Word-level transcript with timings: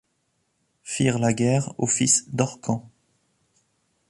Firent 0.81 1.19
la 1.19 1.31
guerre 1.31 1.75
aux 1.79 1.85
fils 1.85 2.27
d’Orcan 2.33 2.89